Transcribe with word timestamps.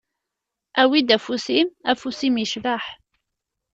Awi-d 0.81 1.15
afus-im, 1.15 1.69
afus-im 1.91 2.35
yecbeḥ. 2.39 2.83